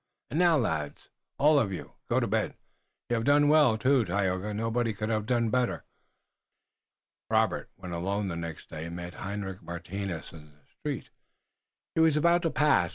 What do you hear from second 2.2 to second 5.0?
bed. You haf done well, too, Tayoga. Nobody